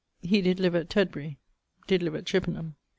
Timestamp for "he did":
0.29-0.59